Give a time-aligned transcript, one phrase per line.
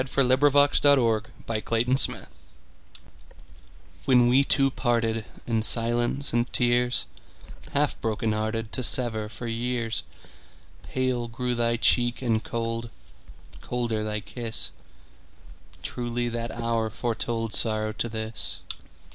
[0.01, 1.97] When We Two Parted
[4.05, 7.05] WHEN we two partedIn silence and tears,
[7.73, 10.01] Half broken hearted, To sever for years,
[10.81, 12.89] Pale grew thy cheek and cold,
[13.61, 14.71] Colder thy kiss;
[15.83, 18.61] Truly that hour foretoldSorrow to this!